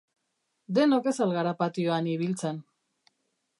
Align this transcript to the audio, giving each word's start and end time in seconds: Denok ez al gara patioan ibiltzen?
Denok 0.77 1.09
ez 1.11 1.13
al 1.27 1.35
gara 1.37 1.53
patioan 1.61 2.11
ibiltzen? 2.17 2.61